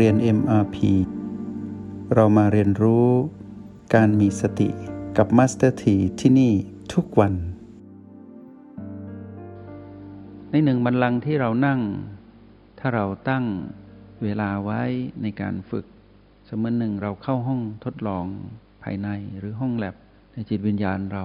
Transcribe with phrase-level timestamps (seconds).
[0.00, 0.76] เรียน MRP
[2.14, 3.08] เรามาเรียนรู้
[3.94, 4.68] การมีสติ
[5.16, 6.52] กับ Master T ที่ที่นี่
[6.94, 7.34] ทุกวัน
[10.50, 11.80] ในหนึ่งบันลังที่เรานั่ง
[12.78, 13.44] ถ้าเราตั้ง
[14.22, 14.82] เวลาไว้
[15.22, 15.86] ในการฝึก
[16.48, 18.26] สมือนหนึ่งเราเข้าห้องทดลอง
[18.82, 19.08] ภายใน
[19.38, 19.94] หรือห้องแลบ
[20.32, 21.24] ในจิตวิญญาณเรา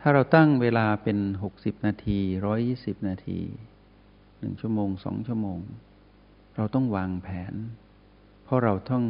[0.00, 1.18] ถ้าเราตั้งเวลาเป็น
[1.54, 2.18] 60 นาที
[2.62, 3.38] 120 นาที
[4.38, 5.60] หนึ่งชั่วโมงสองชั่วโมง
[6.56, 7.54] เราต้องวางแผน
[8.44, 9.04] เพราะเราต้อง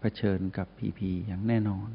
[0.00, 1.88] เผชิญกับพีพีอย่างแน่นอน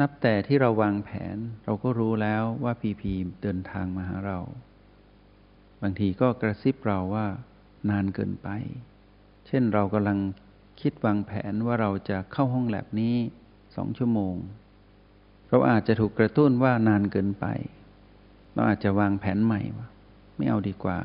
[0.00, 3.12] นับแต่ที่เราวางแผนเราก็รู้แล้วว่าพีพี
[3.42, 4.38] เดินทางมาหาเรา
[5.82, 7.26] บางทีก็กระซิบเราว่า
[7.90, 8.48] นานเกินไป
[9.46, 10.18] เช่นเรากำลัง
[10.80, 13.16] คิดวางแผนว่าเราจะเข้าห้องแลบนี้
[13.76, 14.34] สองชั่วโมง
[15.48, 17.46] เราอาจจะถูกกระตุ้นว่านานเกินไป
[18.54, 19.88] เราอาจจะวางแผนใหม่ว่า
[20.36, 20.98] ไม่เอาดีกว่า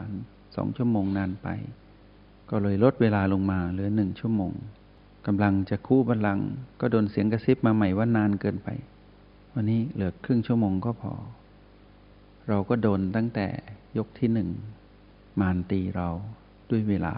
[0.55, 1.47] สองชั่วโมงนานไป
[2.53, 4.53] ก็เลยลดเวลาลงมาเหลือหนึ่งชั่วโมง
[5.27, 6.39] กำลังจะคู่บัลลัง
[6.81, 8.69] ก็โดนเสียงกระซิบมาใหม่ว่านานเกินไป
[9.53, 11.13] วันนี้เหลือครึ่งชั่วโมงก็พอ
[12.47, 13.47] เราก็โดนตั้งแต่
[13.97, 14.49] ยกที่หนึ่ง
[15.39, 16.09] มานตีเรา
[16.69, 17.15] ด้วยเวลา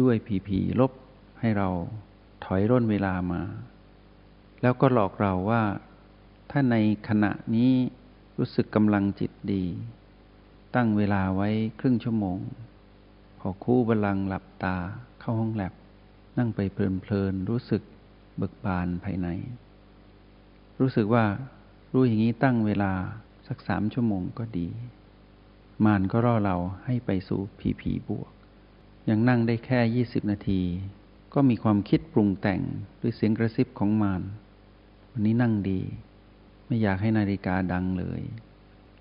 [0.00, 0.92] ด้วยผีผีลบ
[1.40, 1.68] ให้เรา
[2.44, 3.40] ถอยร่นเวลามา
[4.62, 5.62] แล้วก็หลอกเราว่า
[6.50, 6.76] ถ้าใน
[7.08, 7.70] ขณะนี้
[8.38, 9.64] รู้สึกกำลังจิตดี
[10.74, 11.48] ตั้งเวลาไว้
[11.80, 12.38] ครึ่งชั่วโมง
[13.40, 14.76] พอคู่บาลังหลับตา
[15.20, 15.74] เข้าห้องแลบ
[16.38, 17.82] นั่งไปเพลินๆรู้สึก
[18.36, 19.28] เบิกบานภายใน
[20.80, 21.24] รู้สึกว่า
[21.92, 22.92] รู้อย่างนี้ตั้งเวลา
[23.46, 24.68] สักสามชั่วโมงก็ดี
[25.84, 28.30] มานก็ร่อเราให้ไปสู่ผีผีบวก
[29.08, 30.62] ยังนั่งได้แค่ยี่สิบนาที
[31.34, 32.60] ก็มีความคิดปรุงแต่ง
[33.00, 34.22] ด้วยเสียงกระซิบของมาน
[35.10, 35.80] วันนี้นั่งดี
[36.66, 38.22] ไม่อยากให้นาฬิกาดังเลย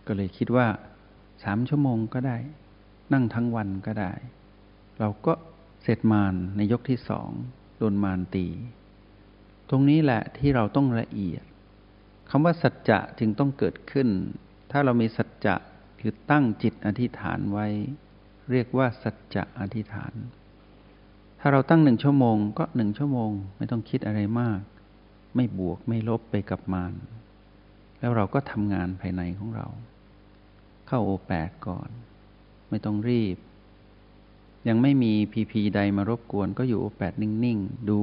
[0.08, 0.68] ก็เลยคิดว่า
[1.44, 2.38] สามชั่วโมงก็ได้
[3.14, 4.12] นั่งทั้งวันก็ได้
[5.00, 5.34] เราก็
[5.84, 7.30] เสร็จมานในยกที่สอง
[7.78, 8.48] โดนมานตี
[9.70, 11.44] ตรงนี้แหละที่เราต้องละเอียด
[12.30, 14.08] คำว่าสัจจะจึงต้องเกิดขึ้น
[14.72, 15.56] ถ้าเรามีสัจจะ
[16.00, 17.68] คือตั้งจิตอธิษฐานไว้
[18.52, 20.14] เรียกว่าสัจจะอธิษฐาน
[21.40, 24.60] ถ้าเราตั้งหนึ่งชั่วโมง ก็หนึ่งชั่วโมง ไม่ต้องคิดอะไรมาก
[25.36, 26.94] ไม่บวกไม่ลบไปกับมาน
[28.00, 29.68] แล้วเราก็ทำงานภายในของเรา
[30.88, 31.90] เข้าโอแปดก่อน
[32.70, 33.38] ไม่ต้องรีบ
[34.68, 38.00] ยังไม่มีพีพีใดมารบกวน ก็อยู่โอแปดนิ่งๆ ดู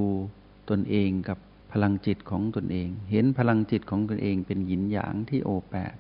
[0.71, 1.39] ตนเองกับ
[1.73, 5.95] พลังจิตของตนเอง เห็นพลังจิตของตนเองเป็นหยินหยางที่โอแปด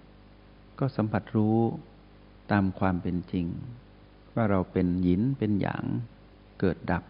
[0.78, 1.58] ก็สัมผัสรู้
[2.50, 3.46] ตามความเป็นจริง
[4.34, 5.84] ว่าเราเป็นหยินเป็นหยาง
[6.60, 7.04] เกิดดับ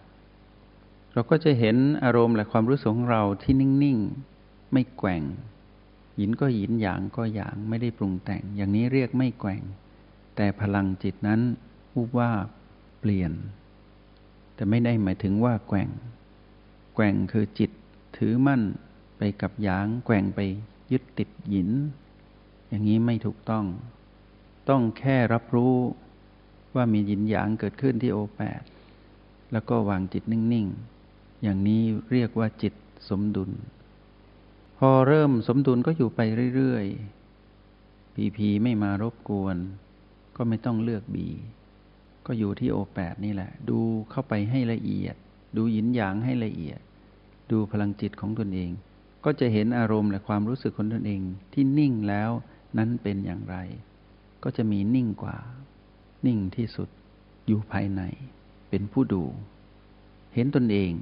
[1.12, 5.22] เราก็จะเห็นอารมณ์และความรู้สึกของเราที่นิ่งๆ ไม่แกว่ง
[6.16, 9.62] หยินก็หยินหยางก็หยางไม่ได้ปรุงแต่ง อย่างนี้เรียกไม่แกว่ง
[10.36, 11.40] แต่พลังจิตนั้น
[11.94, 12.30] วูบว่า
[12.98, 13.32] เปลี่ยน
[14.54, 15.88] แต่ไม่ได้หมายถึงว่าแกว่ง
[16.94, 17.70] แกว่งคือจิต
[18.16, 18.62] ถือมั่น
[19.18, 20.40] ไปกับหยาง แกว่งไป
[20.92, 21.70] ยึดติดหยิน
[22.68, 23.64] อย่างนี้ไม่ถูกต้อง
[24.68, 25.74] ต้องแค่รับรู้
[26.74, 28.62] ว่ามีหยินหยางเกิดขึ้นที่โอแปด
[29.52, 30.66] แล้วก็วางจิตนิ่ง
[31.04, 32.74] ๆ อย่างนี้เรียกว่าจิต
[33.08, 33.50] สมดุล
[34.78, 36.20] พอเริ่มสมดุลก็อยู่ไป
[36.56, 39.56] เรื่อยๆพีพีไม่มารบกวน
[40.36, 41.28] ก็ไม่ต้องเลือกบี
[42.26, 43.78] ก็อยู่ที่โอแปดนี่แหละ ดู
[44.10, 45.16] เข้าไปให้ละเอียด
[45.56, 46.80] ดูหยินหยางให้ละเอียด
[47.50, 48.70] ดูพลังจิตของตนเอง
[49.24, 51.22] ก็จะเห็นอารมณ์และความรู้สึกของตนเอง
[51.52, 52.30] ที่นิ่งแล้ว
[52.78, 53.56] นั้นเป็นอย่างไร
[54.42, 55.36] ก็จะมีนิ่งกว่า
[56.26, 56.88] นิ่งที่สุด
[57.46, 58.02] อยู่ภายใน
[58.68, 59.24] เป็นผู้ดู
[60.34, 60.92] เห็นตนเอง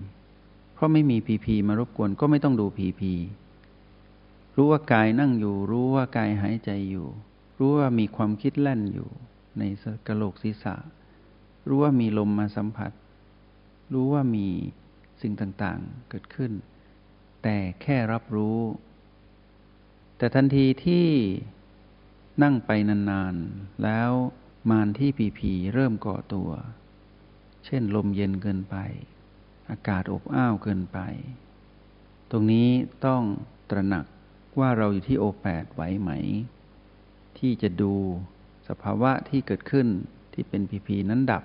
[0.74, 3.12] เพราะไม่มีพีพีมารบกวนก็ไม่ต้องดูพีพี
[4.56, 7.06] รู้ว่ากายนั่งอยู่ รู้ว่ากายหายใจอยู่
[7.58, 9.08] รู้ว่ามีความคิดแล่นอยู่
[9.58, 9.62] ใน
[10.06, 10.74] กระโหลกศีรษะ
[11.68, 12.92] รู้ว่ามีลมมาสัมผัส
[13.92, 14.48] รู้ว่ามี
[15.22, 16.52] สิ่งต่างๆเกิดขึ้น
[17.42, 18.60] แต่แค่รับรู้
[20.16, 21.08] แต่ทันทีที่
[22.42, 24.10] นั่งไปนานๆ แล้ว
[24.70, 26.50] มานที่ผีผีเริ่มก่อตัว
[27.64, 28.76] เช่นลมเย็นเกินไป
[29.70, 30.98] อากาศอบอ้าวเกินไป
[32.30, 32.68] ตรงนี้
[33.06, 33.22] ต้อง
[33.70, 34.06] ตระหนัก
[34.58, 36.10] ว่าเราอยู่ที่โอแปดไหวไหม
[37.38, 37.94] ที่จะดู
[38.68, 39.88] สภาวะที่เกิดขึ้น
[40.32, 41.44] ที่เป็นพีพีนั้นดับ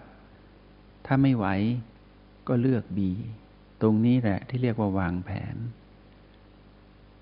[1.11, 1.47] ถ้าไม่ไหว
[2.47, 3.11] ก็เลือกบี
[3.81, 5.55] ตรงนี้แหละที่เรียกว่าวางแผน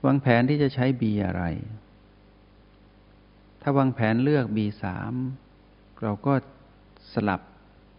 [0.05, 1.43] วางแผนที่จะใช้บีอะไร
[3.61, 5.13] ถ้าวางแผนเลือกบีสาม
[6.01, 6.33] เราก็
[7.13, 7.41] สลับ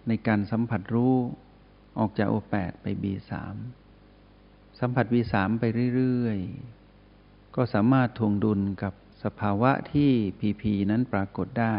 [0.08, 1.14] ในการสัมผัสรู้
[1.98, 3.54] ออกจากโอแปดไปบีสาม
[4.80, 5.64] สัมผัสบีสามไป
[5.94, 8.94] เรื่อยๆ ก็สามารถทวงดุลกับ
[9.24, 11.76] สภาวะที่พีพีนั้นปรากฏได้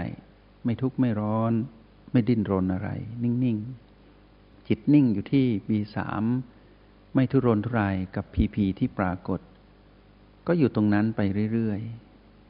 [0.64, 1.54] ไม่ทุกข์ไม่ร้อน
[2.12, 2.90] ไม่ดิ้นรนอะไร
[3.24, 3.89] นิ่ง ๆ
[4.70, 5.98] จิตนิ่งอยู่ที่ B3
[7.14, 9.40] ไม่ทุรนทุรายกับ PP ที่ปรากฏ
[10.48, 11.22] ก็อยู่ตรงนั้นไป
[11.54, 11.82] เรื่อย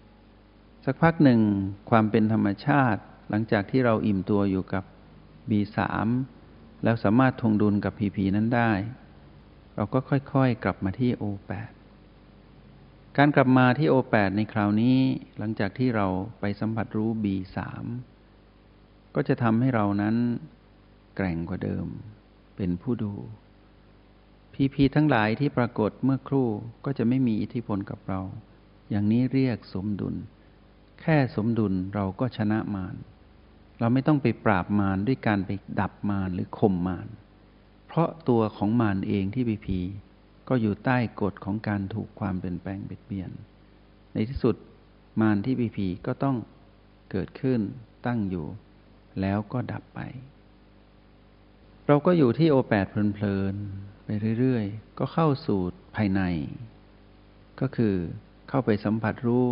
[0.08, 1.42] ๆ สักพักหนึ่ง
[1.90, 4.84] ความเป็นธรรมชาติหลังจากที่เราอิ่มตัวอยู่กับ
[5.50, 5.78] B3
[6.84, 8.72] แล้วสามารถทงดุลกับ PP นั้นได้
[9.76, 11.72] เราก็ค่อยๆ กลับมาที่ O8
[13.18, 14.98] การกลับมาที่ O8 ในคราวนี้
[15.38, 16.08] หลังจากที่เรา
[16.40, 17.58] ไปสัมผัสรู้ B3
[19.16, 20.16] ก็จะทำให้เรานั้น
[21.22, 21.88] แกร่งกว่าเดิม
[22.56, 23.14] เป็นผู้ดู
[24.54, 26.48] พีพีทั้งหลายที่ปรากฏเมื่อครู่
[26.86, 28.22] ก็จะไม่มีอิทธิพลกับเรา
[28.90, 30.16] อย่างนี้เรียกสมดุล
[31.02, 32.96] แค่สมดุลเราก็ชนะมาร
[33.80, 37.08] เราไม่ต้องไปปราบมารด้วยการไปดับมารหรือข่มมาร
[37.88, 39.80] เพราะตัวของมารเองที่พีพี
[40.50, 43.32] ก็อยู่ใต้กฎของการถูกความเปลี่ยนแปลงเบียดเบียน
[44.14, 44.56] ในที่สุด
[45.22, 46.38] มารที่พีพีก็ต้อง
[47.12, 47.60] เกิดขึ้น
[48.06, 48.46] ตั้งอยู่
[49.22, 50.02] แล้วก็ดับไป
[51.92, 54.10] เราก็อยู่ที่โอแปดเพลินๆไป
[54.40, 55.60] เรื่อยๆ ก็เข้าสู่
[55.96, 56.22] ภายใน
[57.60, 57.96] ก็คือ
[58.50, 59.48] เข้าไปสัมผัสรู้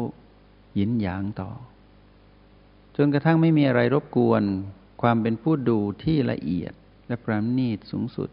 [0.80, 1.52] ยินหยางต่อ
[2.96, 4.44] จนกระทั่งไม่มีอะไรรบกวน
[5.02, 6.74] ความเป็นผู้ดูที่ละเอียด
[7.08, 8.30] และประณีตสูงสุด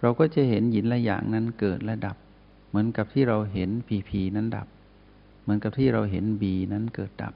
[0.00, 2.16] เราก็จะเห็นหยินและหยางนั้นเกิดและดับ
[2.68, 4.68] เหมือนกับที่เราเห็นพีพีนั้นดับ
[5.42, 7.34] เหมือนกับที่เราเห็นบีนั้นเกิดดับ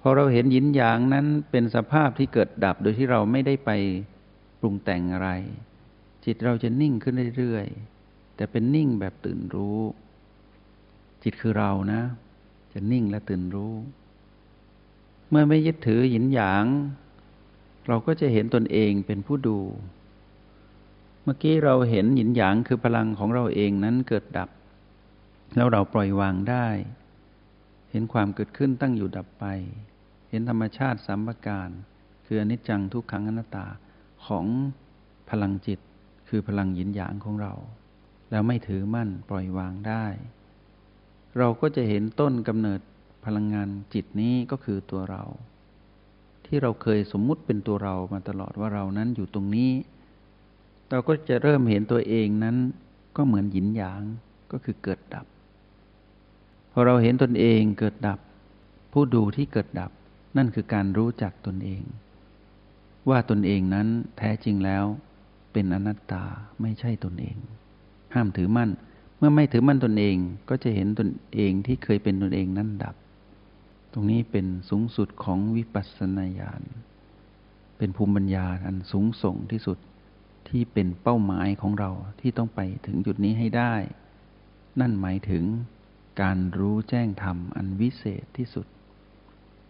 [0.00, 3.72] พอเราเห็นหยินหยางนั้นเป็นสภาพที่เกิดดับโดยที่เราไม่ได้ไป
[4.15, 4.15] ป
[4.66, 5.30] รุงแต่งอะไร
[6.24, 9.80] จิตเราจะนิ่งขึ้นเรื่อยๆ แต่เป็นนิ่งแบบตื่นรู้
[11.22, 12.00] จิตคือเรานะ
[12.72, 13.74] จะนิ่งและตื่นรู้
[15.30, 16.64] เมื่อไม่ยึดถือหยินหยาง
[17.86, 19.58] เราก็จะเห็นตนเองเป็นผู้ดู
[21.22, 24.50] เมื่อกี้เราเห็นหยินหยางคือพลังของเราเองนั้นเกิดดับ
[25.56, 26.68] แล้วเราปล่อยวางได้
[27.90, 29.44] เห็นความเกิดขึ้นตั้งอยู่ดับไป
[30.30, 31.68] เห็นธรรมชาติสัมประการ
[32.26, 33.66] คืออนิจจังทุกขังอนัตตา
[34.26, 34.46] ของ
[35.30, 35.80] พลังจิต
[36.28, 37.52] คือพลังหยินหยางของเรา
[38.30, 40.04] แล้วไม่ถือมั่นปล่อยวางได้
[41.38, 42.80] เราก็จะเห็นต้นกำเนิด
[43.24, 45.22] พลังงานจิตนี้ก็คือตัวเรา
[46.46, 49.70] ที่เราเคยสมมุติเป็นตัวเรามาตลอดว่าเรานั้นอยู่ตรงนี้
[50.90, 52.56] เราก็จะเริ่มเห็นตัวเองนั้น
[53.16, 54.02] ก็เหมือนหยินหยาง
[54.52, 55.26] ก็คือเกิดดับ
[56.72, 58.18] พอเราเห็นตนเองเกิดดับ
[58.92, 59.90] ผู้ดูที่เกิดดับ
[60.36, 61.82] นั่นคือการรู้จักตนเอง
[63.08, 63.88] ว่าตนเองนั้น
[64.18, 64.84] แท้จริงแล้ว
[65.52, 66.24] เป็นอนัตตา
[66.60, 67.36] ไม่ใช่ตนเอง
[68.14, 68.70] ห้ามถือมั่น
[69.18, 70.16] เมื่อไม่ถือมั่นตนเอง
[70.48, 72.96] ก็จะเห็นตนเองที่เคยเป็นตนเองนั้นดับ
[73.92, 76.62] ตรงนี้เป็นสูงสุดของวิปัสสนาญาณ
[77.78, 79.78] เป็นภูมิปัญญาอันสูงส่งที่สุด
[80.48, 83.74] ที่เป็นเป้าหมายของเราที่ต้องไปถึงจุดนี้ให้ได้
[84.80, 85.44] นั่นหมายถึง
[86.22, 88.66] การรู้แจ้งธรรมอันวิเศษที่สุด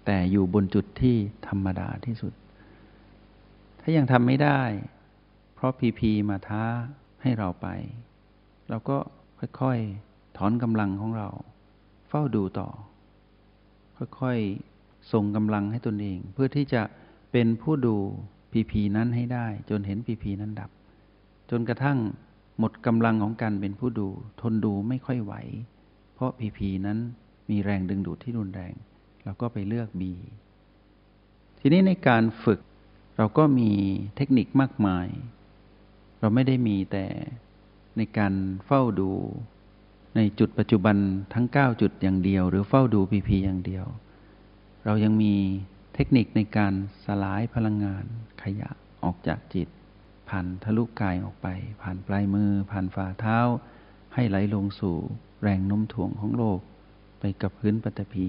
[0.04, 1.16] แต่อยู่บนจุดที่
[1.48, 2.32] ธรรมดาที่สุด
[3.88, 4.60] ถ้ายังทำไม่ได้
[5.54, 6.64] เพราะพีพีมาท้า
[7.22, 7.66] ให้เราไป
[8.68, 8.98] เราก็
[9.60, 11.28] ค่อยๆ ถอนกำลังของเรา
[12.08, 12.68] เฝ้าดูต่อ
[14.20, 16.82] ค่อยๆ ส่งกำลังให้ตนเอง เพื่อที่จะ
[17.32, 17.96] เป็นผู้ดู
[18.52, 20.70] พีพีนั้นให้ได้ จนเห็นพีพีนั้นดับ
[21.50, 21.98] จนกระทั่ง
[22.58, 24.08] หมดกำลังของการเป็นผู้ดู
[24.40, 25.34] ทนดูไม่ค่อยไหว
[26.14, 26.98] เพราะพีพีนั้น
[27.50, 28.72] มีแรงดึงดูดที่รุนแรง
[29.24, 30.12] เราก็ไปเลือกบี
[31.60, 32.60] ทีนี้ในการฝึก
[33.16, 33.70] เราก็มี
[34.16, 35.06] เทคนิคมากมาย
[36.20, 37.06] เราไม่ได้มีแต่
[37.96, 38.32] ในการ
[38.66, 39.10] เฝ้าดู
[40.16, 40.96] ในจุดปัจจุบัน
[41.34, 43.86] ทั้ง 9 จุดอย่างเดียว หรือเฝ้าดูพีพีอย่างเดียว
[44.84, 45.34] เรายังมี
[45.94, 46.72] เทคนิคในการ
[47.04, 48.04] สลายพลังงาน
[48.42, 48.70] ขยะ
[49.02, 49.68] ออกจากจิต
[50.28, 51.46] ผ่านทะลุกายออกไป
[51.82, 53.38] ผ่านปลายมือ ผ่านฝ่าเท้า
[54.14, 54.96] ให้ไหลลงสู่
[55.42, 56.58] แรงน้มถ่วงของโลก
[57.20, 58.28] ไปกับพื้นปฐพี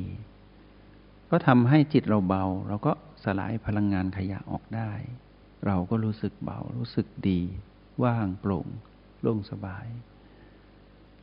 [1.29, 2.93] ก็ทำให้จิตเราเบาเราก็
[3.27, 4.91] สลายพลังงานขยะออกได้
[5.65, 7.41] เราก็รู้สึกเบารู้สึกดี
[8.03, 8.67] ว่างโปร่ง
[9.21, 9.87] โล่งสบาย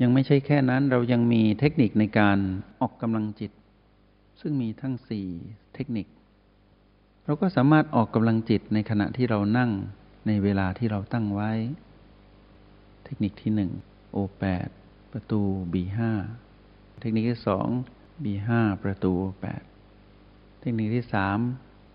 [0.01, 2.39] ยังไม่ใช่แค่นั้นเรายังมีเทคนิคในการ
[2.81, 3.53] ออกกำลังจิต
[4.41, 5.27] ซึ่งมีทั้งสี่
[5.75, 6.07] เทคนิค
[7.25, 9.71] เราก็สามารถออกกำลังจิตในขณะที่เรานั่ง
[10.27, 11.53] ในเวลาที่เราตั้งไว้
[13.05, 13.71] เทคนิคที่หนึ่ง
[14.13, 14.69] โอแปด
[15.13, 15.41] ประตู
[15.73, 16.13] บีห้า
[17.01, 17.67] เทคนิคที่สอง
[18.25, 19.63] บีห้าประตูโอแปด
[20.61, 21.39] เทคนิคที่สาม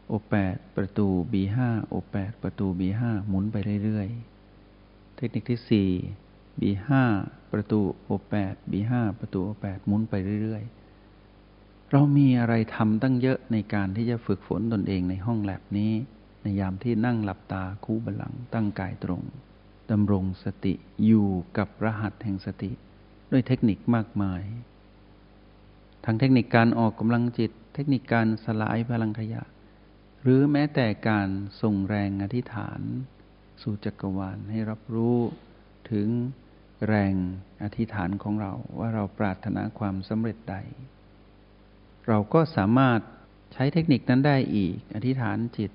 [0.10, 5.90] โอแปดประตูบีห้าโอแปดประตูบีห้าหมุนไปเรื่อยๆ เทคนิคที่สี่
[6.62, 7.04] บีห้า
[7.52, 10.14] ประตูโอแปดบีห้าประตูโอแปดหมุนไป
[10.44, 15.94] เรื่อยๆ เรามีอะไรทำตั้งเยอะในการที่จะฝึกฝนตนเองในห้องแลบนี้
[16.42, 19.22] ในยามที่นั่งหลับตาคู่บัลลังตั้งกายตรง
[19.92, 20.74] ดำรงสติ
[21.06, 22.72] อยู่กับรหัสแห่งสติ
[23.32, 24.42] ด้วยเทคนิคมากมาย
[26.06, 29.44] ทั้งเทคนิคการออกกำลังจิต เทคนิคการสลายพลังขยะ
[30.22, 31.30] หรือแม้แต่การ
[31.62, 32.82] ส่งแรงอธิษฐาน
[33.62, 35.18] สู่จักรวาลให้รับรู้
[35.92, 36.08] ถึง
[36.88, 37.14] แรง
[37.64, 40.56] อธิษฐานของเราว่าเราปรารถนาความสำเร็จใด
[42.08, 43.00] เราก็สามารถ
[43.54, 45.72] ใช้เทคนิคนั้นได้อีก อธิษฐานจิต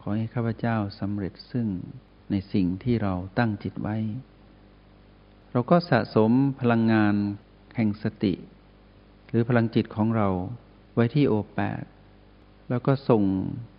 [0.00, 1.66] ขอให้ข้าพเจ้าสำเร็จซึ่ง
[2.30, 3.96] ในสิ่งที่เราตั้งจิตไว้
[5.52, 6.30] เราก็สะสม
[6.60, 7.14] พลังงาน
[7.76, 8.34] แห่งสติ
[9.28, 10.28] หรือพลังจิตของเรา
[10.94, 11.82] ไว้ที่โอแปด
[12.72, 13.22] แล้วก็ส่ง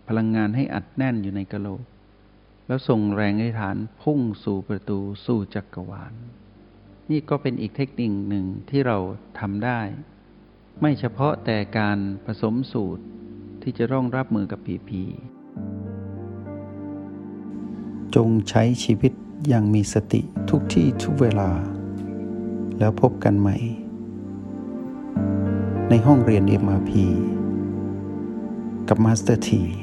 [0.07, 1.83] พลังงานให้อัดแน่นอยู่ในกะโหลก
[2.67, 6.13] แล้วส่งแรงอธิษฐานพุ่งสู่ประตูสู่จักรวาล
[7.09, 8.97] นี่ก็เป็นอีกเทคนิคหนึ่งที่เรา
[9.39, 9.79] ทำได้
[10.81, 13.03] ไม่เฉพาะแต่การผสมสูตร
[13.61, 15.01] ที่จะร่องรับมือกับผีผี
[18.15, 19.11] จงใช้ชีวิต
[19.47, 21.49] อย่างมีสติทุกที่ทุกเวลา
[22.79, 23.57] แล้วพบกันใหม่
[25.89, 26.91] ในห้องเรียน MRP
[28.89, 29.82] กับมาสเตอร์ที